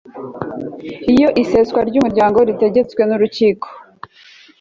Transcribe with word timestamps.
Iyo 1.13 1.27
iseswa 1.41 1.79
ry 1.89 1.95
umuryango 1.99 2.37
ritegetswe 2.47 3.01
n 3.05 3.11
urukiko 3.15 3.67